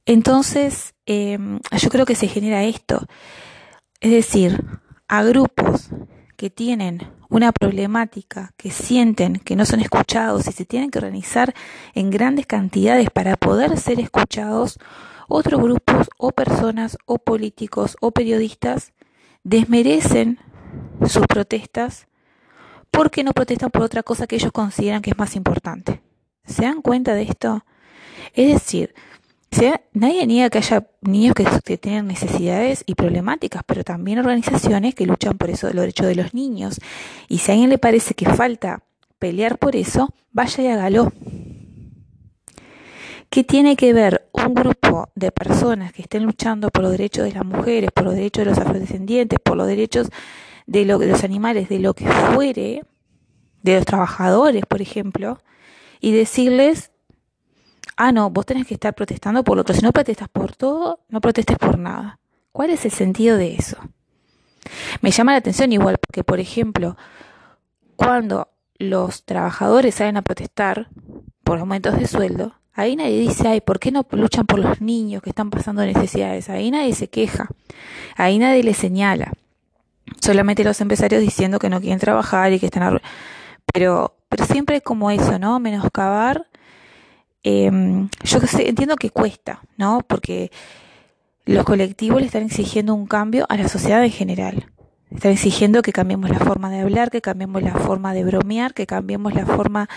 Entonces, 0.05 0.93
em, 1.05 1.60
yo 1.72 1.89
creo 1.89 2.05
que 2.05 2.15
se 2.15 2.27
genera 2.27 2.63
esto. 2.63 3.05
Es 4.01 4.12
decir, 4.12 4.63
a 5.07 5.24
grupos 5.24 5.89
que 6.36 6.50
tienen 6.50 7.00
una 7.29 7.51
problemática, 7.51 8.51
que 8.57 8.69
sienten 8.69 9.38
que 9.38 9.55
no 9.55 9.65
son 9.65 9.79
escuchados 9.79 10.48
y 10.48 10.51
se 10.51 10.65
tienen 10.65 10.91
que 10.91 11.00
organizar 11.00 11.53
en 11.93 12.10
grandes 12.10 12.45
cantidades 12.45 13.10
para 13.10 13.38
poder 13.38 13.77
ser 13.77 14.00
escuchados, 14.00 14.77
otros 15.27 15.62
grupos 15.62 16.10
o 16.17 16.31
personas 16.31 16.98
o 17.05 17.17
políticos 17.17 17.98
o 18.01 18.12
periodistas 18.12 18.93
desmerecen 19.43 20.39
sus 21.07 21.25
protestas 21.27 22.07
porque 22.91 23.24
no 23.24 23.31
protestan 23.31 23.72
por 23.72 23.81
otra 23.81 24.03
cosa 24.03 24.27
que 24.27 24.36
ellos 24.36 24.51
consideran 24.51 25.01
que 25.01 25.12
es 25.12 25.17
más 25.17 25.36
importante. 25.36 26.03
¿Se 26.45 26.63
dan 26.63 26.81
cuenta 26.81 27.15
de 27.15 27.24
esto? 27.24 27.65
Es 28.33 28.53
decir, 28.53 28.93
nadie 29.93 30.25
niega 30.27 30.50
que 30.50 30.60
haya 30.60 30.88
niños 31.01 31.36
que, 31.36 31.77
tienen 31.77 32.07
necesidades 32.07 32.83
y 32.86 32.95
problemáticas, 32.95 33.63
pero 33.65 33.83
también 33.83 34.19
organizaciones 34.19 34.95
que 34.95 35.05
luchan 35.05 35.38
por 35.38 35.50
eso, 35.50 35.67
los 35.67 35.81
derechos 35.81 36.07
de 36.07 36.15
los 36.15 36.33
niños. 36.33 36.79
Y 37.27 37.39
si 37.39 37.51
a 37.51 37.53
alguien 37.53 37.69
le 37.69 37.77
parece 37.77 38.13
que 38.13 38.25
falta 38.25 38.83
pelear 39.19 39.57
por 39.57 39.75
eso, 39.75 40.10
vaya 40.31 40.63
y 40.63 40.67
hágalo. 40.67 41.12
¿Qué 43.29 43.43
tiene 43.43 43.75
que 43.75 43.93
ver 43.93 44.29
un 44.31 44.53
grupo 44.53 45.10
de 45.15 45.31
personas 45.31 45.91
que 45.91 46.03
estén 46.03 46.24
luchando 46.24 46.69
por 46.69 46.83
los 46.83 46.91
derechos 46.91 47.25
de 47.25 47.33
las 47.33 47.45
mujeres, 47.45 47.91
por 47.91 48.05
los 48.05 48.13
derechos 48.13 48.45
de 48.45 48.51
los 48.51 48.60
afrodescendientes, 48.60 49.39
por 49.39 49.57
los 49.57 49.67
derechos 49.67 50.10
de, 50.67 50.86
lo, 50.86 51.00
de 51.00 51.07
los 51.07 51.24
animales, 51.24 51.67
de 51.67 51.79
lo 51.79 51.95
que 51.95 52.05
fuere, 52.05 52.83
de 53.63 53.75
los 53.75 53.86
trabajadores, 53.86 54.65
por 54.67 54.81
ejemplo, 54.81 55.39
y 56.00 56.12
decirles 56.12 56.91
ah, 57.97 58.12
no, 58.12 58.29
vos 58.29 58.45
tenés 58.45 58.67
que 58.67 58.73
estar 58.73 58.93
protestando 58.93 59.43
por 59.43 59.55
lo 59.55 59.62
otro. 59.62 59.75
Si 59.75 59.81
no 59.81 59.91
protestas 59.91 60.29
por 60.29 60.55
todo, 60.55 61.00
no 61.09 61.21
protestes 61.21 61.57
por 61.57 61.77
nada. 61.77 62.19
¿Cuál 62.51 62.69
es 62.69 62.85
el 62.85 62.91
sentido 62.91 63.38
de 63.38 63.55
eso? 63.55 63.77
Me 65.01 65.12
llama 65.12 65.31
la 65.31 65.39
atención 65.39 65.71
igual 65.71 65.97
porque, 66.00 66.23
por 66.23 66.39
ejemplo, 66.39 66.97
cuando 67.95 68.50
los 68.77 69.23
trabajadores 69.23 69.95
salen 69.95 70.17
a 70.17 70.21
protestar 70.21 70.89
por 71.43 71.59
aumentos 71.59 71.97
de 71.97 72.07
sueldo, 72.07 72.53
ahí 72.73 72.95
nadie 72.95 73.19
dice, 73.19 73.47
ay, 73.47 73.62
¿por 73.62 73.79
qué 73.79 73.91
no 73.91 74.05
luchan 74.12 74.45
por 74.45 74.59
los 74.59 74.81
niños 74.81 75.21
que 75.21 75.29
están 75.29 75.50
pasando 75.50 75.85
necesidades? 75.85 76.50
Ahí 76.50 76.71
nadie 76.71 76.93
se 76.93 77.09
queja, 77.09 77.50
ahí 78.15 78.39
nadie 78.39 78.63
les 78.63 78.77
señala. 78.77 79.33
Solamente 80.21 80.63
los 80.63 80.79
empresarios 80.81 81.21
diciendo 81.21 81.59
que 81.59 81.69
no 81.69 81.79
quieren 81.79 82.00
trabajar 82.00 82.51
y 82.53 82.59
que 82.59 82.67
están... 82.67 83.01
Pero, 83.73 84.15
pero 84.29 84.45
siempre 84.45 84.77
es 84.77 84.83
como 84.83 85.12
eso, 85.12 85.39
¿no? 85.39 85.59
Menoscabar 85.59 86.47
Em, 87.43 88.09
yo 88.23 88.39
entiendo 88.59 88.95
que 88.95 89.09
cuesta, 89.09 89.62
¿no? 89.77 90.01
Porque 90.07 90.51
los 91.45 91.65
colectivos 91.65 92.21
le 92.21 92.27
están 92.27 92.43
exigiendo 92.43 92.95
un 92.95 93.05
cambio 93.05 93.45
a 93.50 93.57
la 93.57 93.67
sociedad 93.67 94.03
en 94.03 94.12
general. 94.12 94.71
Están 95.12 95.33
exigiendo 95.33 95.81
que 95.81 95.91
cambiemos 95.91 96.29
la 96.29 96.39
forma 96.39 96.71
de 96.71 96.79
hablar, 96.79 97.12
que 97.12 97.21
cambiemos 97.21 97.62
la 97.62 97.75
forma 97.75 98.13
de 98.13 98.23
bromear, 98.23 98.73
que 98.73 98.88
cambiemos 98.88 99.33
la 99.33 99.45
forma 99.45 99.88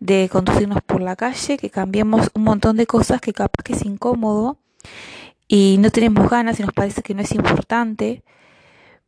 de 0.00 0.28
conducirnos 0.30 0.82
por 0.82 1.02
la 1.02 1.16
calle, 1.16 1.58
que 1.58 1.68
cambiemos 1.68 2.30
un 2.34 2.44
montón 2.44 2.76
de 2.76 2.86
cosas 2.86 3.20
que 3.20 3.32
capaz 3.32 3.62
que 3.62 3.74
es 3.74 3.84
incómodo 3.84 4.58
y 5.48 5.76
no 5.80 5.90
tenemos 5.90 6.30
ganas 6.30 6.58
y 6.60 6.62
nos 6.62 6.72
parece 6.72 7.02
que 7.02 7.14
no 7.14 7.22
es 7.22 7.32
importante, 7.32 8.22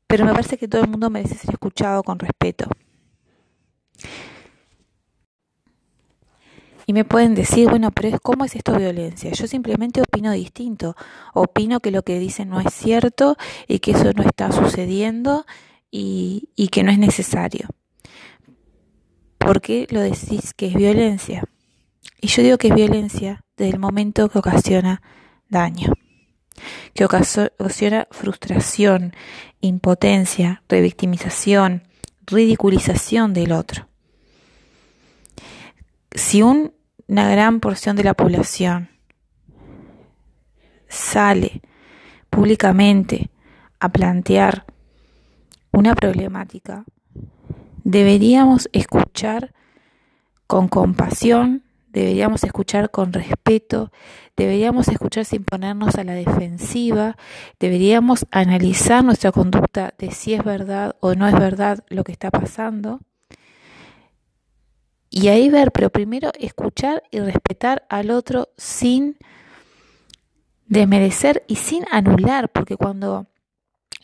pero 0.07 0.25
me 0.25 0.33
parece 0.33 0.59
que 0.59 0.69
todo 0.69 0.83
el 0.83 0.89
mundo 0.89 1.09
merece 1.09 1.37
ser 1.37 1.51
escuchado 1.53 2.03
con 2.03 2.19
respeto. 2.19 2.69
Y 6.87 6.93
me 6.93 7.05
pueden 7.05 7.35
decir, 7.35 7.69
bueno, 7.69 7.91
pero 7.91 8.17
¿cómo 8.21 8.45
es 8.45 8.55
esto 8.55 8.79
violencia? 8.79 9.33
Yo 9.33 9.49
simplemente 9.49 10.01
opino 10.01 10.31
distinto. 10.31 10.95
Opino 11.35 11.81
que 11.81 11.91
lo 11.91 12.03
que 12.03 12.21
dicen 12.21 12.49
no 12.49 12.61
es 12.61 12.73
cierto 12.73 13.37
y 13.67 13.81
que 13.81 13.91
eso 13.91 14.13
no 14.13 14.23
está 14.23 14.53
sucediendo 14.53 15.45
y, 15.91 16.51
y 16.55 16.69
que 16.69 16.85
no 16.85 16.93
es 16.93 16.99
necesario. 16.99 17.69
¿Por 19.39 19.61
qué 19.61 19.89
lo 19.91 20.01
decís 20.01 20.55
que 20.55 20.69
es 20.69 20.75
violencia? 20.75 21.43
Y 22.21 22.29
yo 22.29 22.43
digo 22.43 22.57
que 22.57 22.69
es 22.69 22.75
violencia 22.75 23.45
desde 23.57 23.73
el 23.73 23.81
momento 23.81 24.29
que 24.29 24.39
ocasiona 24.39 25.03
daño, 25.49 25.93
que 26.95 27.05
ocasiona 27.05 28.07
frustración, 28.11 29.13
impotencia, 29.61 30.63
revictimización, 30.69 31.83
ridiculización 32.27 33.33
del 33.33 33.53
otro. 33.53 33.89
Si 36.17 36.43
un 36.43 36.73
una 37.09 37.29
gran 37.31 37.61
porción 37.61 37.97
de 37.97 38.05
la 38.05 38.15
población 38.15 38.89
sale 40.89 41.63
públicamente 42.31 43.31
a 43.79 43.91
plantear 43.91 44.65
una 45.73 45.95
problemática, 45.95 46.85
deberíamos 47.85 48.69
escuchar 48.73 49.53
con 50.47 50.69
compasión, 50.69 51.63
deberíamos 51.89 52.43
escuchar 52.45 52.91
con 52.91 53.13
respeto, 53.13 53.93
deberíamos 54.37 54.89
escuchar 54.89 55.25
sin 55.25 55.45
ponernos 55.45 55.95
a 55.97 56.05
la 56.05 56.15
defensiva, 56.15 57.17
deberíamos 57.61 58.27
analizar 58.31 59.05
nuestra 59.05 59.33
conducta 59.33 59.95
de 59.99 60.11
si 60.11 60.35
es 60.35 60.43
verdad 60.43 60.97
o 61.01 61.15
no 61.15 61.29
es 61.29 61.35
verdad 61.35 61.85
lo 61.89 62.05
que 62.05 62.13
está 62.13 62.31
pasando 62.31 63.01
y 65.17 65.29
ahí 65.29 65.49
ver, 65.49 65.73
pero 65.73 65.89
primero 65.89 66.31
escuchar 66.39 67.03
y 67.11 67.21
respetar 67.21 67.87
al 67.89 68.11
otro 68.11 68.51
sin 68.59 69.17
desmerecer 70.67 71.43
y 71.47 71.57
sin 71.57 71.87
anular, 71.91 72.51
porque 72.51 72.77
cuando 72.77 73.27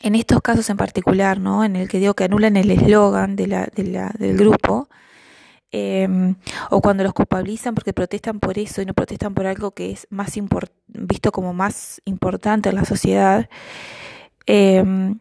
en 0.01 0.15
estos 0.15 0.41
casos 0.41 0.71
en 0.71 0.77
particular, 0.77 1.39
¿no? 1.39 1.63
En 1.63 1.75
el 1.75 1.87
que 1.87 1.99
digo 1.99 2.15
que 2.15 2.23
anulan 2.23 2.57
el 2.57 2.71
eslogan 2.71 3.35
de 3.35 3.45
la, 3.45 3.67
de 3.67 3.83
la, 3.83 4.11
del 4.17 4.35
grupo, 4.35 4.89
em, 5.69 6.33
o 6.71 6.81
cuando 6.81 7.03
los 7.03 7.13
culpabilizan 7.13 7.75
porque 7.75 7.93
protestan 7.93 8.39
por 8.39 8.57
eso 8.57 8.81
y 8.81 8.87
no 8.87 8.95
protestan 8.95 9.35
por 9.35 9.45
algo 9.45 9.69
que 9.69 9.91
es 9.91 10.07
más 10.09 10.33
visto 10.87 11.31
como 11.31 11.53
más 11.53 12.01
importante 12.05 12.69
en 12.69 12.75
la 12.75 12.85
sociedad, 12.85 13.47
em, 14.47 15.19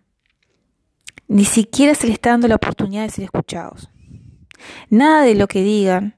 ni 1.29 1.45
siquiera 1.45 1.95
se 1.95 2.07
les 2.07 2.15
está 2.15 2.31
dando 2.31 2.49
la 2.49 2.55
oportunidad 2.55 3.03
de 3.03 3.11
ser 3.11 3.25
escuchados. 3.25 3.92
Nada 4.91 5.23
de 5.23 5.35
lo 5.35 5.49
que 5.49 5.63
digan 5.63 6.17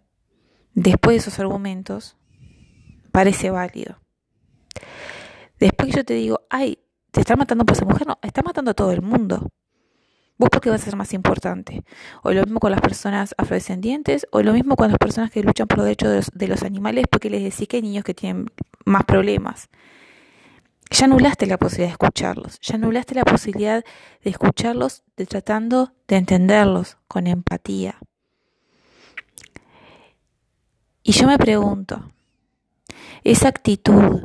después 0.75 1.15
de 1.15 1.19
esos 1.19 1.39
argumentos 1.39 2.17
parece 3.13 3.51
válido. 3.51 4.01
Después 5.59 5.91
que 5.91 5.97
yo 5.97 6.05
te 6.05 6.15
digo, 6.15 6.41
ay, 6.51 6.79
te 7.11 7.21
están 7.21 7.39
matando 7.39 7.65
por 7.65 7.77
esa 7.77 7.85
mujer, 7.85 8.07
no, 8.07 8.19
está 8.23 8.43
matando 8.43 8.73
a 8.73 8.75
todo 8.75 8.91
el 8.91 9.03
mundo. 9.03 9.49
¿Vos 10.37 10.51
por 10.51 10.61
qué 10.61 10.69
vas 10.69 10.83
a 10.83 10.85
ser 10.87 10.97
más 10.97 11.15
importante? 11.15 11.85
O 12.25 12.33
lo 12.33 12.43
mismo 12.43 12.59
con 12.59 12.73
las 12.73 12.81
personas 12.81 13.37
afrodescendientes, 13.39 14.27
o 14.33 14.43
lo 14.43 14.53
mismo 14.53 14.75
con 14.75 14.89
las 14.91 14.99
personas 14.99 15.31
que 15.31 15.45
luchan 15.45 15.69
por 15.69 15.79
los 15.79 15.85
derechos 15.85 16.29
de 16.35 16.49
los, 16.49 16.63
animales 16.65 17.05
porque 17.09 17.31
les 17.31 17.43
decís 17.45 17.69
que 17.69 17.77
hay 17.77 17.83
niños 17.83 18.05
que 18.05 18.15
tienen 18.15 18.51
más 18.85 19.05
problemas. 19.05 19.69
Ya 20.91 21.05
anulaste 21.05 21.47
la 21.47 21.57
posibilidad 21.57 21.89
de 21.89 21.93
escucharlos, 21.93 22.59
ya 22.61 22.75
anulaste 22.75 23.15
la 23.15 23.25
posibilidad 23.25 23.85
de 24.23 24.31
escucharlos 24.31 25.05
de 25.17 25.27
tratando 25.27 25.93
de 26.09 26.17
entenderlos 26.17 26.99
con 27.07 27.29
empatía. 27.29 28.01
Y 31.05 31.13
yo 31.13 31.27
me 31.27 31.37
pregunto, 31.37 32.03
esa 33.25 33.49
actitud 33.49 34.23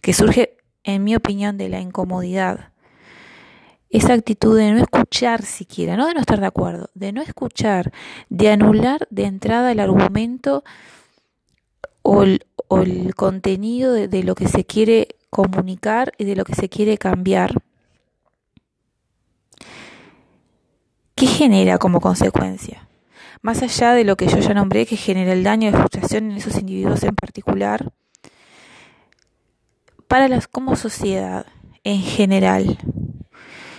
que 0.00 0.14
surge, 0.14 0.56
en 0.82 1.04
mi 1.04 1.14
opinión, 1.14 1.58
de 1.58 1.68
la 1.68 1.78
incomodidad, 1.78 2.72
esa 3.90 4.14
actitud 4.14 4.56
de 4.56 4.72
no 4.72 4.78
escuchar 4.78 5.42
siquiera, 5.42 5.96
no 5.96 6.06
de 6.06 6.14
no 6.14 6.20
estar 6.20 6.40
de 6.40 6.46
acuerdo, 6.46 6.88
de 6.94 7.12
no 7.12 7.20
escuchar, 7.20 7.92
de 8.30 8.50
anular 8.50 9.06
de 9.10 9.24
entrada 9.24 9.70
el 9.70 9.80
argumento 9.80 10.64
o 12.02 12.22
el, 12.22 12.44
contenido 13.14 13.92
de 13.92 14.22
lo 14.22 14.34
que 14.34 14.48
se 14.48 14.64
quiere 14.64 15.16
comunicar 15.28 16.12
y 16.16 16.24
de 16.24 16.36
lo 16.36 16.44
que 16.44 16.54
se 16.54 16.70
quiere 16.70 16.96
cambiar, 16.96 17.62
¿qué 21.14 21.26
genera 21.26 21.76
como 21.78 22.00
consecuencia? 22.00 22.88
Más 23.42 23.62
allá 23.62 23.92
de 23.94 24.04
lo 24.04 24.16
que 24.16 24.26
yo 24.26 24.38
ya 24.38 24.54
nombré 24.54 24.86
que 24.86 24.96
genera 24.96 25.32
el 25.32 25.44
daño 25.44 25.68
y 25.68 25.72
frustración 25.72 26.30
en 26.30 26.36
esos 26.38 26.56
individuos 26.58 27.02
en 27.02 27.14
particular, 27.14 27.92
para 30.08 30.28
las 30.28 30.48
como 30.48 30.74
sociedad 30.76 31.46
en 31.84 32.00
general. 32.00 32.78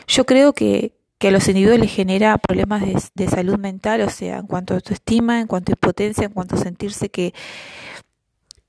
Yo 0.07 0.25
creo 0.25 0.53
que, 0.53 0.93
que 1.17 1.27
a 1.27 1.31
los 1.31 1.47
individuos 1.47 1.79
les 1.79 1.91
genera 1.91 2.37
problemas 2.37 2.83
de, 3.13 3.27
salud 3.27 3.57
mental, 3.57 4.01
o 4.01 4.09
sea, 4.09 4.37
en 4.37 4.47
cuanto 4.47 4.73
a 4.73 4.77
autoestima, 4.77 5.41
en 5.41 5.47
cuanto 5.47 5.71
a 5.71 5.73
impotencia, 5.73 6.25
en 6.25 6.31
cuanto 6.31 6.55
a 6.55 6.59
sentirse 6.59 7.09
que, 7.09 7.33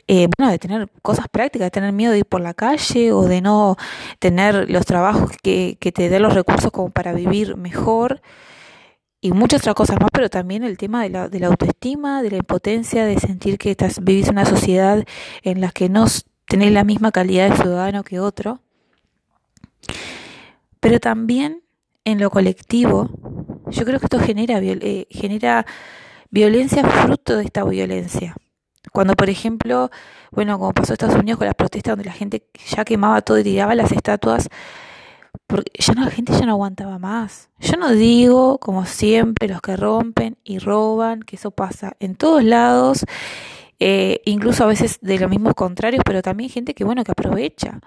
eh, 0.09 0.29
bueno, 0.37 0.51
de 0.51 0.59
tener 0.59 0.89
cosas 1.03 1.27
prácticas, 1.31 1.67
de 1.67 1.71
tener 1.71 1.93
miedo 1.93 2.13
de 2.13 2.19
ir 2.19 2.27
por 2.27 2.41
la 2.41 2.55
calle 2.55 3.13
o 3.13 3.23
de 3.23 3.41
no 3.41 3.77
tener 4.19 4.69
los 4.69 4.85
trabajos 4.85 5.31
que, 5.43 5.77
que 5.81 5.93
te 5.93 6.09
den 6.09 6.23
los 6.23 6.35
recursos 6.35 6.71
como 6.73 6.91
para 6.91 7.13
vivir 7.13 7.57
mejor 7.57 8.21
y 9.21 9.33
muchas 9.33 9.61
otras 9.61 9.75
cosas 9.75 10.01
más, 10.01 10.11
pero 10.13 10.31
también 10.31 10.65
el 10.65 10.79
tema 10.79 11.03
de 11.03 11.11
la, 11.11 11.29
de 11.29 11.41
la 11.41 11.49
autoestima, 11.49 12.23
de 12.23 12.31
la 12.31 12.37
impotencia, 12.39 13.05
de 13.05 13.19
sentir 13.19 13.59
que 13.59 13.71
estás, 13.73 14.03
vivís 14.03 14.29
en 14.29 14.35
una 14.35 14.47
sociedad 14.47 15.05
en 15.43 15.61
la 15.61 15.71
que 15.71 15.89
no 15.89 16.07
tenés 16.47 16.73
la 16.73 16.85
misma 16.85 17.13
calidad 17.13 17.51
de 17.51 17.57
ciudadano 17.57 18.03
que 18.03 18.19
otro. 18.19 18.61
Pero 20.81 20.99
también 20.99 21.63
en 22.05 22.19
lo 22.19 22.31
colectivo, 22.31 23.11
yo 23.67 23.85
creo 23.85 23.99
que 24.01 24.07
esto 24.07 24.19
genera, 24.19 24.59
eh, 24.63 25.07
genera 25.11 25.67
violencia 26.31 26.83
fruto 26.85 27.37
de 27.37 27.45
esta 27.45 27.65
violencia. 27.65 28.35
Cuando, 28.93 29.15
por 29.15 29.29
ejemplo, 29.29 29.91
bueno, 30.31 30.59
como 30.59 30.73
pasó 30.73 30.93
en 30.93 30.95
Estados 30.95 31.17
Unidos 31.17 31.39
con 31.39 31.47
las 31.47 31.55
protestas 31.55 31.93
donde 31.93 32.07
la 32.07 32.13
gente 32.13 32.47
ya 32.69 32.85
quemaba 32.85 33.21
todo 33.21 33.39
y 33.39 33.45
tiraba 33.45 33.75
las 33.75 33.93
estatuas, 33.93 34.49
porque 35.47 35.71
ya 35.79 35.95
no, 35.95 36.05
la 36.05 36.11
gente 36.11 36.33
ya 36.33 36.47
no 36.47 36.53
aguantaba 36.53 36.99
más. 36.99 37.51
Yo 37.59 37.77
no 37.77 37.91
digo, 37.91 38.59
como 38.59 38.87
siempre, 38.87 39.49
los 39.49 39.61
que 39.61 39.77
rompen 39.77 40.37
y 40.45 40.59
roban, 40.59 41.23
que 41.23 41.37
eso 41.37 41.51
pasa 41.51 41.97
en 42.01 42.15
todos 42.15 42.45
lados, 42.45 43.05
eh, 43.79 44.21
incluso 44.25 44.65
a 44.65 44.67
veces 44.67 44.99
de 45.01 45.19
los 45.19 45.31
mismos 45.31 45.55
contrarios, 45.55 46.03
pero 46.05 46.23
también 46.23 46.51
gente 46.51 46.75
que, 46.75 46.85
bueno, 46.85 47.05
que 47.05 47.13
aprovecha 47.13 47.81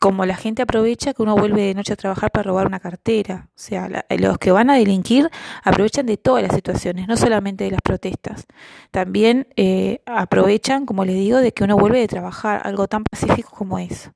como 0.00 0.24
la 0.24 0.34
gente 0.34 0.62
aprovecha 0.62 1.12
que 1.12 1.22
uno 1.22 1.36
vuelve 1.36 1.60
de 1.60 1.74
noche 1.74 1.92
a 1.92 1.96
trabajar 1.96 2.30
para 2.32 2.44
robar 2.44 2.66
una 2.66 2.80
cartera. 2.80 3.50
O 3.50 3.52
sea, 3.54 3.86
los 4.08 4.38
que 4.38 4.50
van 4.50 4.70
a 4.70 4.74
delinquir 4.76 5.30
aprovechan 5.62 6.06
de 6.06 6.16
todas 6.16 6.42
las 6.42 6.54
situaciones, 6.54 7.06
no 7.06 7.18
solamente 7.18 7.64
de 7.64 7.72
las 7.72 7.82
protestas. 7.82 8.46
También 8.90 9.46
eh, 9.56 10.00
aprovechan, 10.06 10.86
como 10.86 11.04
les 11.04 11.16
digo, 11.16 11.36
de 11.38 11.52
que 11.52 11.64
uno 11.64 11.76
vuelve 11.76 12.00
de 12.00 12.08
trabajar, 12.08 12.62
algo 12.64 12.88
tan 12.88 13.04
pacífico 13.04 13.50
como 13.50 13.78
eso. 13.78 14.12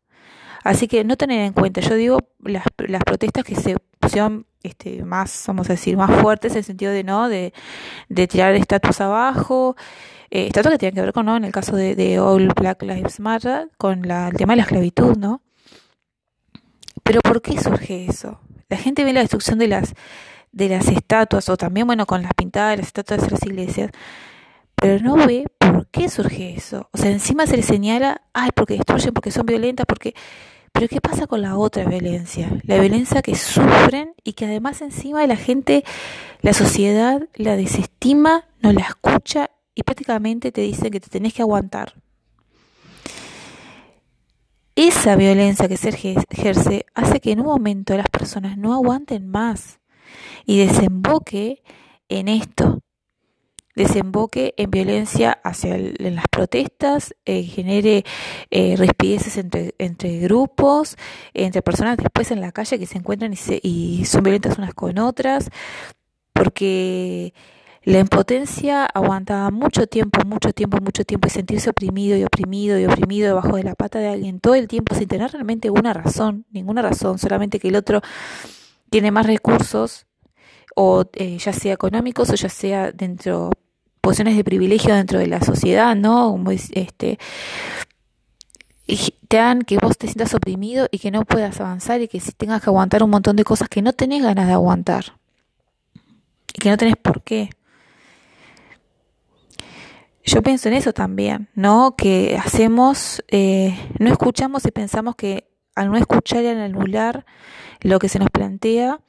Así 0.65 0.89
que 0.89 1.05
no 1.05 1.17
tener 1.17 1.41
en 1.41 1.53
cuenta, 1.53 1.83
yo 1.83 1.95
digo 1.95 2.19
las, 2.43 2.65
las 2.79 3.05
protestas 3.05 3.45
que 3.45 3.55
se 3.55 3.77
pusieron 4.01 4.47
este, 4.63 5.05
más, 5.05 5.45
vamos 5.47 5.69
a 5.69 5.75
decir, 5.75 5.95
más 5.95 6.11
fuertes 6.23 6.53
en 6.53 6.59
el 6.59 6.65
sentido 6.65 6.91
de 6.91 7.05
no, 7.05 7.29
de, 7.29 7.53
de 8.09 8.27
tirar 8.27 8.55
estatus 8.55 9.03
abajo, 9.03 9.77
eh, 10.31 10.47
estatuas 10.47 10.73
que 10.73 10.79
tienen 10.79 10.95
que 10.95 11.03
ver 11.03 11.13
con, 11.13 11.27
¿no? 11.27 11.37
En 11.37 11.45
el 11.45 11.53
caso 11.53 11.77
de, 11.77 11.95
de 11.95 12.19
All 12.19 12.51
Black 12.57 12.83
Lives 12.83 13.21
Matter, 13.21 13.69
con 13.77 14.09
la, 14.09 14.29
el 14.29 14.37
tema 14.37 14.55
de 14.55 14.57
la 14.57 14.63
esclavitud, 14.63 15.19
¿no? 15.19 15.43
Pero 17.03 17.21
¿por 17.21 17.43
qué 17.43 17.61
surge 17.61 18.07
eso? 18.07 18.41
La 18.71 18.79
gente 18.79 19.05
ve 19.05 19.13
la 19.13 19.21
destrucción 19.21 19.59
de 19.59 19.69
las, 19.69 19.93
de 20.51 20.71
las 20.71 20.89
estatuas, 20.89 21.47
o 21.51 21.59
también, 21.59 21.87
bueno, 21.87 22.07
con 22.07 22.23
las 22.23 22.33
pintadas 22.33 22.71
de 22.71 22.77
las 22.79 22.87
estatuas 22.87 23.21
de 23.21 23.31
las 23.33 23.45
iglesias, 23.45 23.91
pero 24.77 24.99
no 25.05 25.27
ve 25.27 25.45
por 25.59 25.89
qué 25.89 26.09
surge 26.09 26.55
eso. 26.55 26.89
O 26.93 26.97
sea, 26.97 27.11
encima 27.11 27.47
se 27.47 27.59
le 27.59 27.63
señala, 27.63 28.23
ay, 28.33 28.49
porque 28.57 28.77
destruyen, 28.77 29.13
porque 29.13 29.31
son 29.31 29.45
violentas, 29.45 29.85
porque... 29.85 30.15
Pero 30.75 30.89
¿qué 30.89 31.01
pasa 31.01 31.27
con 31.27 31.41
la 31.41 31.57
otra 31.57 31.85
violencia? 31.85 32.51
La 32.65 32.79
violencia 32.79 33.23
que 33.23 33.37
sufren 33.37 34.13
y 34.25 34.35
que 34.35 34.45
además 34.45 34.83
encima 34.83 35.27
la 35.27 35.37
gente, 35.37 35.85
la 36.43 36.53
sociedad 36.53 37.23
la 37.35 37.57
desestima, 37.57 38.45
no 38.61 38.73
la 38.73 38.83
escucha 38.83 39.51
y 39.75 39.85
prácticamente 39.85 40.53
te 40.53 40.61
dicen 40.61 40.91
que 40.91 41.01
te 41.01 41.09
tenés 41.09 41.33
que 41.33 41.43
aguantar 41.43 41.95
esa 44.77 45.15
violencia 45.15 45.69
que 45.69 45.77
se 45.77 45.91
ejerce 45.91 46.87
hace 46.95 47.21
que 47.21 47.33
en 47.33 47.41
un 47.41 47.47
momento 47.47 47.97
las 47.97 48.09
personas 48.09 48.59
no 48.59 48.75
aguanten 48.75 49.29
más 49.29 49.81
y 50.47 50.59
desemboque 50.59 51.63
en 52.09 52.29
esto, 52.29 52.81
desemboque 53.75 54.55
en 54.57 54.71
violencia 54.71 55.39
hacia 55.43 55.77
en 55.77 56.15
las 56.15 56.27
protestas, 56.31 57.15
eh, 57.25 57.43
genere 57.43 58.05
eh, 58.51 58.77
respideces 58.77 59.37
entre, 59.37 59.75
entre 59.79 60.19
grupos, 60.21 60.97
entre 61.33 61.63
personas 61.63 61.97
después 61.97 62.31
en 62.31 62.41
la 62.41 62.53
calle 62.53 62.79
que 62.79 62.87
se 62.87 62.99
encuentran 62.99 63.33
y, 63.33 63.37
se, 63.37 63.61
y 63.63 64.05
son 64.05 64.23
violentas 64.23 64.59
unas 64.59 64.75
con 64.75 64.99
otras, 64.99 65.51
porque 66.33 67.35
la 67.83 67.99
impotencia 67.99 68.87
aguantaba 68.87 69.51
mucho 69.51 69.87
tiempo, 69.87 70.21
mucho 70.25 70.53
tiempo, 70.53 70.79
mucho 70.81 71.05
tiempo 71.05 71.29
y 71.29 71.31
sentirse 71.31 71.69
oprimido 71.69 72.17
y 72.17 72.25
oprimido 72.25 72.79
y 72.79 72.87
oprimido 72.87 73.29
debajo 73.29 73.57
de 73.57 73.65
la 73.65 73.75
pata 73.75 73.99
de 73.99 74.09
alguien 74.09 74.41
todo 74.41 74.55
el 74.55 74.69
tiempo 74.69 74.95
sin 74.95 75.07
tener 75.07 75.33
realmente 75.33 75.71
una 75.71 75.93
razón, 75.93 76.47
ninguna 76.51 76.81
razón, 76.81 77.19
solamente 77.19 77.59
que 77.59 77.69
el 77.69 77.77
otro 77.77 78.01
tiene 78.89 79.11
más 79.11 79.27
recursos 79.27 80.07
o 80.75 81.05
eh, 81.15 81.37
ya 81.39 81.53
sea 81.53 81.75
económicos 81.75 82.31
o 82.31 82.35
ya 82.35 82.49
sea 82.49 82.91
dentro 82.91 83.51
posiciones 84.05 84.37
de 84.37 84.45
privilegio 84.45 84.95
dentro 84.95 85.19
de 85.19 85.27
la 85.27 85.41
sociedad, 85.41 85.97
¿no? 85.97 86.43
Este 86.51 87.19
y 88.87 89.15
te 89.29 89.39
dan 89.39 89.63
que 89.63 89.79
vos 89.79 89.97
te 89.97 90.07
sientas 90.07 90.35
oprimido 90.35 90.89
y 90.91 90.99
que 90.99 91.11
no 91.11 91.25
puedas 91.25 91.59
avanzar 91.59 92.03
y 92.03 92.09
que 92.09 92.21
si 92.21 92.33
tengas 92.33 92.63
que 92.63 92.69
aguantar 92.69 93.03
un 93.03 93.11
montón 93.11 93.37
de 93.37 93.45
cosas 93.45 93.69
que 93.69 93.81
no 93.81 93.95
tenés 93.95 94.23
ganas 94.23 94.47
de 94.47 94.53
aguantar 94.53 95.17
y 96.53 96.61
que 96.61 96.69
no 96.69 96.77
tenés 96.77 96.97
por 96.97 97.23
qué. 97.23 97.51
Yo 100.23 100.43
pienso 100.43 100.69
en 100.69 100.75
eso 100.75 100.93
también, 100.93 101.49
¿no? 101.55 101.97
Que 101.97 102.39
hacemos, 102.43 103.23
eh, 103.29 103.77
no 103.99 104.11
escuchamos 104.11 104.65
y 104.67 104.71
pensamos 104.71 105.17
que 105.17 105.49
al 105.75 105.91
no 105.91 105.97
escuchar 105.97 106.45
y 106.45 106.49
al 106.49 106.61
anular 106.61 107.27
lo 107.81 107.99
que 107.99 108.09
se 108.09 108.19
nos 108.19 108.31
plantea, 108.31 109.01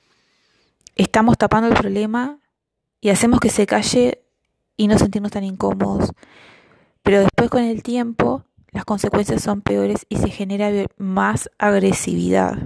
estamos 0.95 1.38
tapando 1.38 1.67
el 1.67 1.73
problema 1.73 2.39
y 3.01 3.10
hacemos 3.10 3.39
que 3.39 3.49
se 3.49 3.65
calle 3.65 4.25
y 4.78 4.88
no 4.88 4.98
sentirnos 4.98 5.32
tan 5.32 5.44
incómodos. 5.44 6.12
Pero 7.04 7.20
después 7.20 7.50
con 7.50 7.64
el 7.64 7.84
tiempo 7.84 8.44
las 8.72 8.86
consecuencias 8.86 9.42
son 9.42 9.62
peores 9.62 10.06
y 10.10 10.18
se 10.18 10.30
genera 10.30 10.70
más 10.98 11.50
agresividad. 11.58 12.58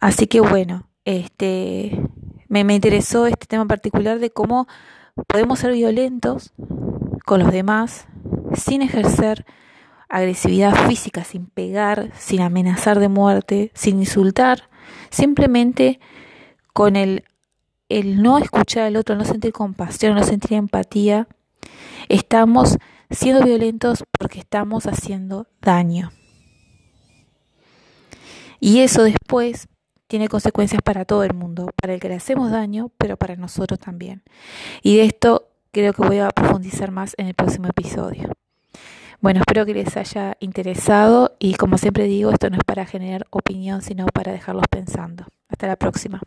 Así 0.00 0.26
que 0.26 0.40
bueno, 0.40 0.88
este 1.04 2.00
me, 2.48 2.64
me 2.64 2.74
interesó 2.74 3.26
este 3.26 3.46
tema 3.46 3.62
en 3.62 3.68
particular 3.68 4.18
de 4.18 4.30
cómo 4.30 4.68
Podemos 5.28 5.60
ser 5.60 5.72
violentos 5.72 6.52
con 7.24 7.38
los 7.38 7.52
demás 7.52 8.08
sin 8.54 8.82
ejercer 8.82 9.46
agresividad 10.08 10.74
física, 10.88 11.22
sin 11.22 11.46
pegar, 11.46 12.10
sin 12.18 12.40
amenazar 12.40 12.98
de 12.98 13.08
muerte, 13.08 13.70
sin 13.74 14.00
insultar, 14.00 14.68
simplemente 15.10 16.00
con 16.72 16.96
el, 16.96 17.24
el 17.88 18.22
no 18.22 18.38
escuchar 18.38 18.84
al 18.84 18.96
otro, 18.96 19.16
no 19.16 19.24
sentir 19.24 19.52
compasión, 19.52 20.14
no 20.14 20.22
sentir 20.22 20.54
empatía, 20.54 21.28
estamos 22.08 22.78
siendo 23.10 23.44
violentos 23.44 24.04
porque 24.18 24.40
estamos 24.40 24.86
haciendo 24.86 25.46
daño. 25.60 26.12
Y 28.60 28.80
eso 28.80 29.02
después 29.02 29.68
tiene 30.06 30.28
consecuencias 30.28 30.80
para 30.82 31.04
todo 31.04 31.24
el 31.24 31.34
mundo, 31.34 31.70
para 31.80 31.94
el 31.94 32.00
que 32.00 32.08
le 32.08 32.14
hacemos 32.14 32.50
daño, 32.50 32.90
pero 32.98 33.16
para 33.16 33.36
nosotros 33.36 33.78
también. 33.78 34.22
Y 34.82 34.96
de 34.96 35.04
esto 35.04 35.48
creo 35.72 35.92
que 35.92 36.06
voy 36.06 36.18
a 36.18 36.30
profundizar 36.30 36.90
más 36.90 37.14
en 37.18 37.26
el 37.26 37.34
próximo 37.34 37.68
episodio. 37.68 38.30
Bueno, 39.20 39.40
espero 39.40 39.64
que 39.64 39.74
les 39.74 39.96
haya 39.96 40.36
interesado 40.40 41.34
y 41.38 41.54
como 41.54 41.78
siempre 41.78 42.04
digo, 42.04 42.30
esto 42.30 42.50
no 42.50 42.56
es 42.56 42.64
para 42.64 42.84
generar 42.84 43.26
opinión, 43.30 43.82
sino 43.82 44.06
para 44.06 44.32
dejarlos 44.32 44.66
pensando. 44.68 45.24
Hasta 45.48 45.66
la 45.66 45.76
próxima. 45.76 46.20